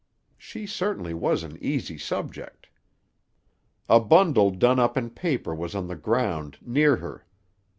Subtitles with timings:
[0.39, 2.69] She certainly was an easy subject.
[3.87, 7.27] "A bundle done up in paper was on the ground near her.